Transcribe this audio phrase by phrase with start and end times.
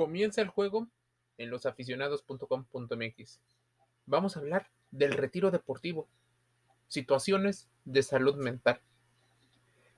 [0.00, 0.88] Comienza el juego
[1.36, 3.38] en losaficionados.com.mx.
[4.06, 6.08] Vamos a hablar del retiro deportivo,
[6.88, 8.80] situaciones de salud mental.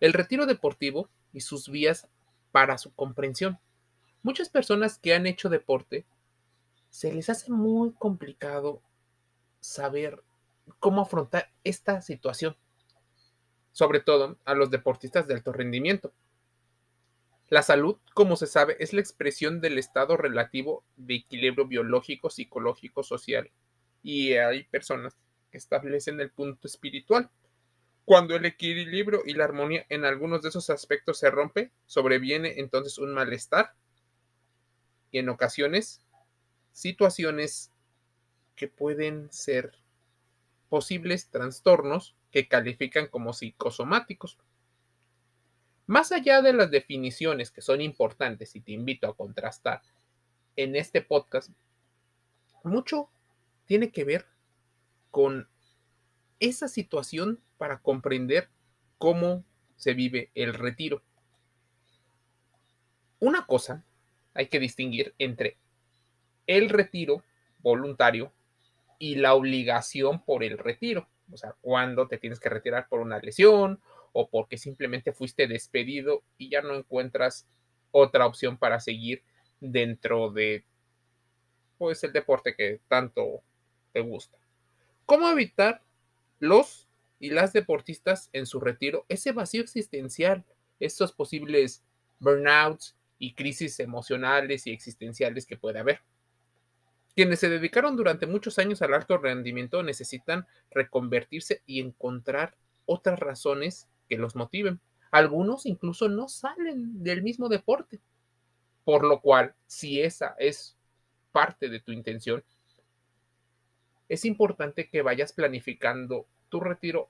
[0.00, 2.08] El retiro deportivo y sus vías
[2.50, 3.58] para su comprensión.
[4.22, 6.06] Muchas personas que han hecho deporte
[6.88, 8.80] se les hace muy complicado
[9.60, 10.24] saber
[10.78, 12.56] cómo afrontar esta situación,
[13.72, 16.10] sobre todo a los deportistas de alto rendimiento.
[17.50, 23.02] La salud, como se sabe, es la expresión del estado relativo de equilibrio biológico, psicológico,
[23.02, 23.50] social.
[24.04, 25.16] Y hay personas
[25.50, 27.28] que establecen el punto espiritual.
[28.04, 32.98] Cuando el equilibrio y la armonía en algunos de esos aspectos se rompe, sobreviene entonces
[32.98, 33.74] un malestar
[35.10, 36.06] y en ocasiones
[36.70, 37.72] situaciones
[38.54, 39.72] que pueden ser
[40.68, 44.38] posibles trastornos que califican como psicosomáticos.
[45.90, 49.82] Más allá de las definiciones que son importantes y te invito a contrastar
[50.54, 51.50] en este podcast,
[52.62, 53.10] mucho
[53.66, 54.24] tiene que ver
[55.10, 55.48] con
[56.38, 58.50] esa situación para comprender
[58.98, 59.42] cómo
[59.74, 61.02] se vive el retiro.
[63.18, 63.84] Una cosa
[64.34, 65.56] hay que distinguir entre
[66.46, 67.24] el retiro
[67.58, 68.32] voluntario
[69.00, 71.08] y la obligación por el retiro.
[71.32, 73.80] O sea, cuando te tienes que retirar por una lesión
[74.12, 77.46] o porque simplemente fuiste despedido y ya no encuentras
[77.90, 79.22] otra opción para seguir
[79.60, 80.64] dentro de
[81.78, 83.42] pues el deporte que tanto
[83.92, 84.38] te gusta.
[85.06, 85.82] ¿Cómo evitar
[86.38, 90.44] los y las deportistas en su retiro ese vacío existencial,
[90.78, 91.82] estos posibles
[92.18, 96.02] burnouts y crisis emocionales y existenciales que puede haber?
[97.14, 103.88] Quienes se dedicaron durante muchos años al alto rendimiento necesitan reconvertirse y encontrar otras razones
[104.10, 104.80] que los motiven.
[105.12, 108.00] Algunos incluso no salen del mismo deporte.
[108.84, 110.76] Por lo cual, si esa es
[111.30, 112.42] parte de tu intención,
[114.08, 117.08] es importante que vayas planificando tu retiro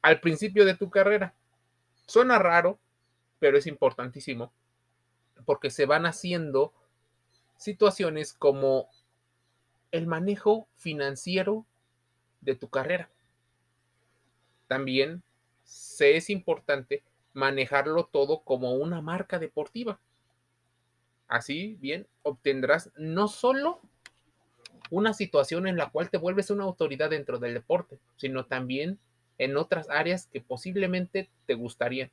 [0.00, 1.34] al principio de tu carrera.
[2.06, 2.78] Suena raro,
[3.40, 4.52] pero es importantísimo
[5.44, 6.72] porque se van haciendo
[7.56, 8.88] situaciones como
[9.90, 11.66] el manejo financiero
[12.40, 13.10] de tu carrera.
[14.68, 15.23] También
[15.64, 17.02] se es importante
[17.32, 20.00] manejarlo todo como una marca deportiva.
[21.26, 23.80] Así bien, obtendrás no solo
[24.90, 28.98] una situación en la cual te vuelves una autoridad dentro del deporte, sino también
[29.38, 32.10] en otras áreas que posiblemente te gustarían.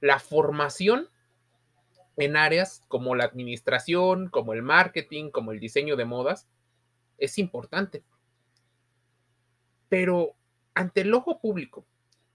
[0.00, 1.08] La formación
[2.16, 6.48] en áreas como la administración, como el marketing, como el diseño de modas,
[7.18, 8.02] es importante.
[9.88, 10.34] Pero
[10.74, 11.86] ante el ojo público,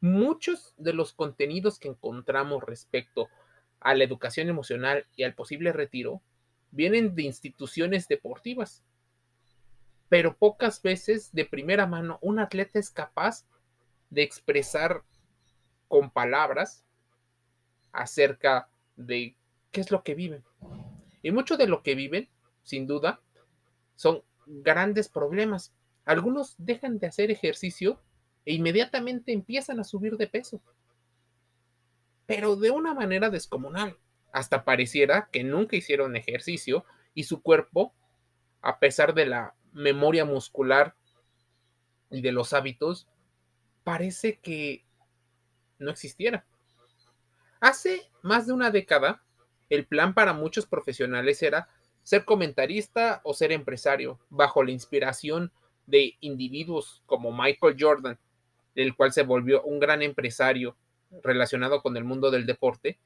[0.01, 3.27] muchos de los contenidos que encontramos respecto
[3.79, 6.21] a la educación emocional y al posible retiro
[6.71, 8.83] vienen de instituciones deportivas.
[10.07, 13.45] Pero pocas veces de primera mano un atleta es capaz
[14.09, 15.03] de expresar
[15.87, 16.83] con palabras
[17.91, 19.35] acerca de
[19.71, 20.43] qué es lo que viven.
[21.21, 22.29] Y mucho de lo que viven,
[22.63, 23.21] sin duda,
[23.95, 25.73] son grandes problemas.
[26.05, 28.01] Algunos dejan de hacer ejercicio
[28.49, 30.59] e inmediatamente empiezan a subir de peso.
[32.25, 33.95] Pero de una manera descomunal.
[34.31, 36.83] Hasta pareciera que nunca hicieron ejercicio
[37.13, 37.93] y su cuerpo,
[38.63, 40.95] a pesar de la memoria muscular
[42.09, 43.07] y de los hábitos,
[43.83, 44.83] parece que
[45.77, 46.43] no existiera.
[47.59, 49.21] Hace más de una década,
[49.69, 51.69] el plan para muchos profesionales era
[52.01, 55.51] ser comentarista o ser empresario, bajo la inspiración
[55.85, 58.19] de individuos como Michael Jordan,
[58.75, 60.75] el cual se volvió un gran empresario
[61.23, 62.99] relacionado con el mundo del deporte,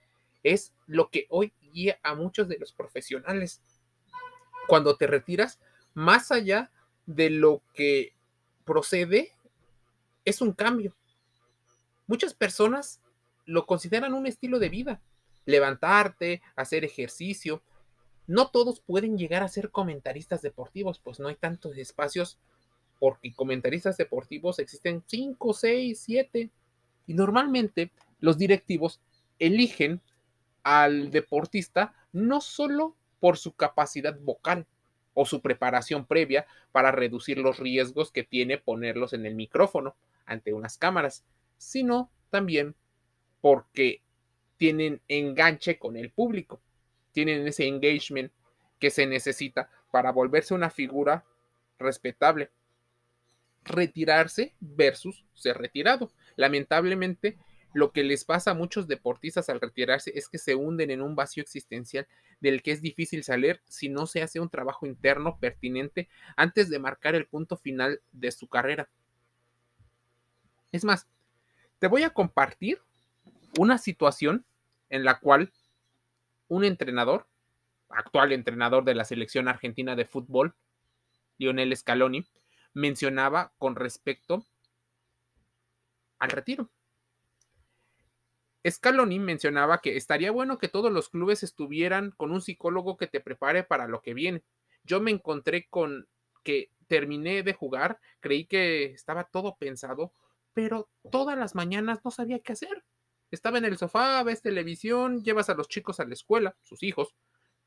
[0.43, 3.61] es lo que hoy guía a muchos de los profesionales.
[4.67, 5.59] Cuando te retiras,
[5.93, 6.71] más allá
[7.05, 8.13] de lo que
[8.65, 9.31] procede,
[10.25, 10.95] es un cambio.
[12.07, 13.01] Muchas personas
[13.45, 15.01] lo consideran un estilo de vida.
[15.45, 17.61] Levantarte, hacer ejercicio.
[18.27, 22.37] No todos pueden llegar a ser comentaristas deportivos, pues no hay tantos espacios
[23.03, 26.49] porque comentaristas deportivos existen 5, 6, 7
[27.05, 27.91] y normalmente
[28.21, 29.01] los directivos
[29.39, 29.99] eligen
[30.63, 34.67] al deportista no solo por su capacidad vocal
[35.13, 40.53] o su preparación previa para reducir los riesgos que tiene ponerlos en el micrófono ante
[40.53, 41.25] unas cámaras,
[41.57, 42.73] sino también
[43.41, 44.01] porque
[44.55, 46.61] tienen enganche con el público,
[47.11, 48.31] tienen ese engagement
[48.79, 51.25] que se necesita para volverse una figura
[51.79, 52.49] respetable
[53.63, 56.11] retirarse versus ser retirado.
[56.35, 57.37] Lamentablemente,
[57.73, 61.15] Lo que les pasa a muchos deportistas al retirarse es que se hunden en un
[61.15, 62.07] vacío existencial
[62.39, 66.07] del que es difícil salir si no se hace un trabajo interno pertinente
[66.37, 68.89] antes de marcar el punto final de su carrera.
[70.71, 71.07] Es más,
[71.79, 72.79] te voy a compartir
[73.57, 74.45] una situación
[74.89, 75.51] en la cual
[76.47, 77.27] un entrenador,
[77.89, 80.53] actual entrenador de la selección argentina de fútbol,
[81.39, 82.27] Lionel Scaloni,
[82.73, 84.45] mencionaba con respecto
[86.19, 86.69] al retiro.
[88.69, 93.19] Scaloni mencionaba que estaría bueno que todos los clubes estuvieran con un psicólogo que te
[93.19, 94.43] prepare para lo que viene.
[94.83, 96.07] Yo me encontré con
[96.43, 100.13] que terminé de jugar, creí que estaba todo pensado,
[100.53, 102.85] pero todas las mañanas no sabía qué hacer.
[103.31, 107.15] Estaba en el sofá, ves televisión, llevas a los chicos a la escuela, sus hijos,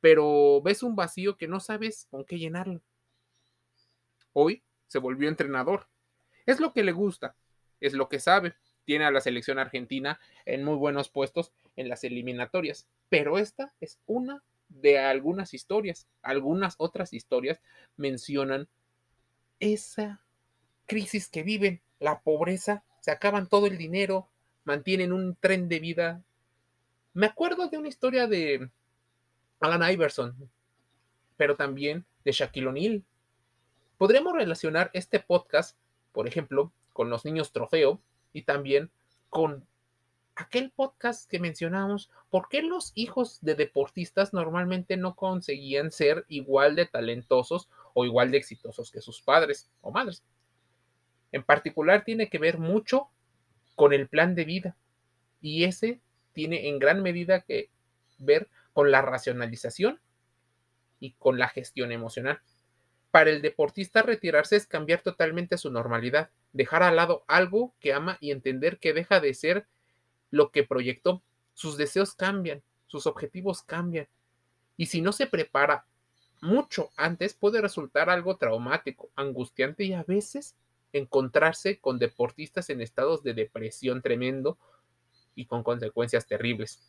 [0.00, 2.80] pero ves un vacío que no sabes con qué llenarlo.
[4.32, 5.88] Hoy se volvió entrenador.
[6.46, 7.36] Es lo que le gusta,
[7.80, 8.54] es lo que sabe,
[8.84, 12.88] tiene a la selección argentina en muy buenos puestos en las eliminatorias.
[13.08, 16.06] Pero esta es una de algunas historias.
[16.22, 17.60] Algunas otras historias
[17.96, 18.68] mencionan
[19.60, 20.22] esa
[20.86, 24.28] crisis que viven, la pobreza, se acaban todo el dinero,
[24.64, 26.22] mantienen un tren de vida.
[27.12, 28.70] Me acuerdo de una historia de
[29.60, 30.50] Alan Iverson,
[31.36, 33.04] pero también de Shaquille O'Neal.
[33.98, 35.76] Podríamos relacionar este podcast,
[36.12, 38.00] por ejemplo, con los niños trofeo,
[38.32, 38.90] y también
[39.30, 39.66] con
[40.34, 46.76] aquel podcast que mencionamos, ¿por qué los hijos de deportistas normalmente no conseguían ser igual
[46.76, 50.22] de talentosos o igual de exitosos que sus padres o madres?
[51.32, 53.08] En particular tiene que ver mucho
[53.74, 54.76] con el plan de vida
[55.40, 56.00] y ese
[56.34, 57.70] tiene en gran medida que
[58.18, 59.98] ver con la racionalización
[61.00, 62.42] y con la gestión emocional.
[63.16, 68.18] Para el deportista retirarse es cambiar totalmente su normalidad, dejar al lado algo que ama
[68.20, 69.66] y entender que deja de ser
[70.30, 71.22] lo que proyectó.
[71.54, 74.06] Sus deseos cambian, sus objetivos cambian.
[74.76, 75.86] Y si no se prepara
[76.42, 80.54] mucho antes, puede resultar algo traumático, angustiante y a veces
[80.92, 84.58] encontrarse con deportistas en estados de depresión tremendo
[85.34, 86.82] y con consecuencias terribles.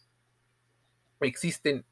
[1.22, 1.86] Existen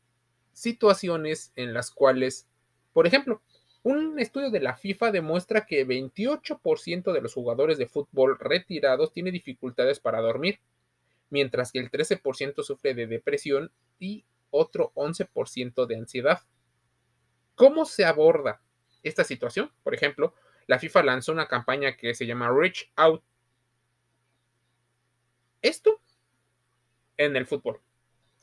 [0.51, 2.49] situaciones en las cuales,
[2.91, 3.41] por ejemplo,
[3.85, 9.29] un estudio de la FIFA demuestra que 28% de los jugadores de fútbol retirados tiene
[9.29, 10.59] dificultades para dormir,
[11.29, 16.41] mientras que el 13% sufre de depresión y otro 11% de ansiedad.
[17.53, 18.59] ¿Cómo se aborda
[19.03, 19.71] esta situación?
[19.83, 20.33] Por ejemplo,
[20.65, 23.21] la FIFA lanzó una campaña que se llama Reach Out.
[25.61, 26.01] Esto
[27.17, 27.79] en el fútbol.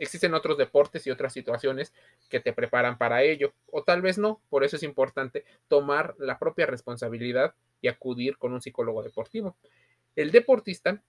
[0.02, 1.92] Existen otros deportes y otras situaciones
[2.28, 6.40] que te preparan para ello, o tal vez no, por eso es importante tomar la
[6.40, 9.56] propia responsabilidad y acudir con un psicólogo deportivo.
[10.16, 11.00] El deportista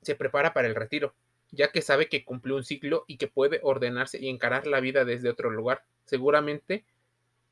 [0.00, 1.14] se prepara para el retiro,
[1.50, 5.04] ya que sabe que cumplió un ciclo y que puede ordenarse y encarar la vida
[5.04, 5.84] desde otro lugar.
[6.06, 6.86] Seguramente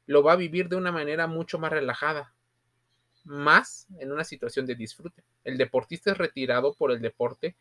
[0.07, 2.33] lo va a vivir de una manera mucho más relajada,
[3.25, 5.23] más en una situación de disfrute.
[5.45, 7.57] El deportista es retirado por el deporte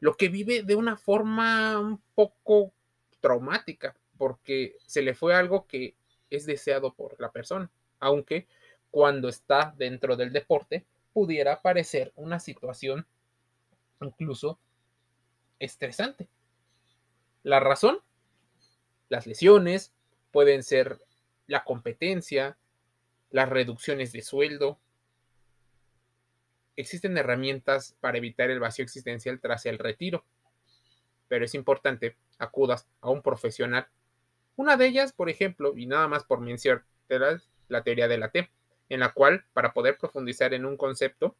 [0.00, 2.72] lo que vive de una forma un poco
[3.20, 5.94] traumática, porque se le fue algo que
[6.30, 7.70] es deseado por la persona,
[8.00, 8.46] aunque
[8.90, 13.06] cuando está dentro del deporte pudiera parecer una situación
[14.00, 14.58] incluso
[15.58, 16.28] estresante.
[17.42, 17.98] La razón,
[19.08, 19.92] las lesiones,
[20.30, 21.00] pueden ser
[21.46, 22.58] la competencia,
[23.30, 24.78] las reducciones de sueldo,
[26.76, 30.24] existen herramientas para evitar el vacío existencial tras el retiro,
[31.28, 33.88] pero es importante acudas a un profesional.
[34.56, 36.84] Una de ellas, por ejemplo, y nada más por mencionar,
[37.68, 38.50] la teoría de la T,
[38.88, 41.36] en la cual, para poder profundizar en un concepto,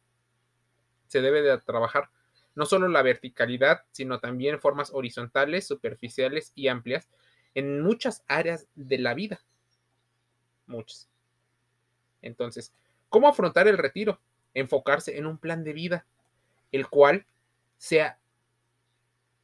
[1.07, 2.09] se debe de trabajar
[2.55, 7.07] no solo la verticalidad, sino también formas horizontales, superficiales y amplias
[7.53, 9.41] en muchas áreas de la vida.
[10.65, 11.09] Muchas.
[12.21, 12.73] Entonces,
[13.09, 14.19] ¿cómo afrontar el retiro?
[14.53, 16.05] Enfocarse en un plan de vida,
[16.71, 17.25] el cual
[17.77, 18.19] sea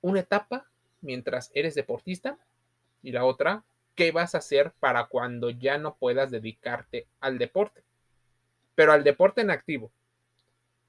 [0.02, 0.68] una etapa
[1.02, 2.38] mientras eres deportista
[3.02, 3.64] y la otra,
[3.96, 7.84] ¿qué vas a hacer para cuando ya no puedas dedicarte al deporte?
[8.76, 9.92] Pero al deporte en activo.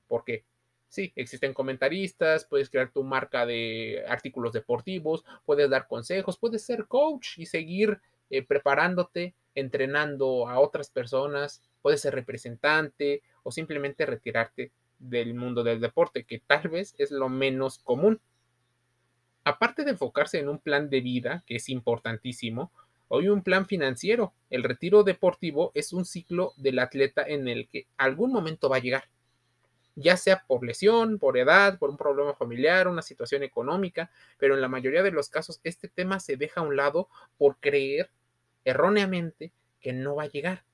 [0.08, 0.44] Porque
[0.88, 6.86] sí, existen comentaristas, puedes crear tu marca de artículos deportivos, puedes dar consejos, puedes ser
[6.86, 14.72] coach y seguir eh, preparándote, entrenando a otras personas, puedes ser representante o simplemente retirarte
[14.98, 18.20] del mundo del deporte, que tal vez es lo menos común.
[19.44, 22.72] Aparte de enfocarse en un plan de vida, que es importantísimo,
[23.08, 24.32] hoy un plan financiero.
[24.50, 28.80] El retiro deportivo es un ciclo del atleta en el que algún momento va a
[28.80, 29.04] llegar.
[29.96, 34.60] ya sea por lesión, por edad, por un problema familiar, una situación económica, pero en
[34.60, 37.08] la mayoría de los casos este tema se deja a un lado
[37.38, 38.10] por creer
[38.64, 40.64] erróneamente que no va a llegar.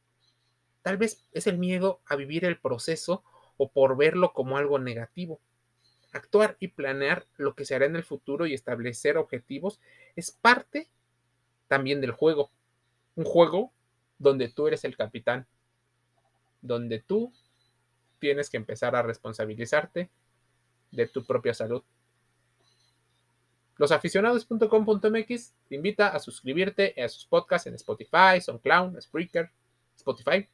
[0.83, 3.23] Tal vez es el miedo a vivir el proceso
[3.57, 5.41] o por verlo como algo negativo.
[6.13, 9.81] Actuar y planear lo que se hará en el futuro y establecer objetivos
[10.17, 10.91] es parte
[11.69, 12.51] también del juego.
[13.15, 13.73] Un juego
[14.19, 15.47] donde tú eres el capitán,
[16.63, 17.33] donde tú
[18.19, 20.11] tienes que empezar a responsabilizarte
[20.91, 21.83] de tu propia salud.
[23.77, 29.51] Losaficionados.com.mx te invita a suscribirte a sus podcasts en Spotify, SoundCloud, Spreaker,
[29.97, 30.49] Spotify.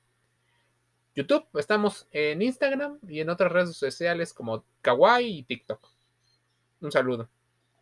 [1.17, 5.89] YouTube, estamos en Instagram y en otras redes sociales como Kawaii y TikTok.
[6.83, 7.31] Un saludo.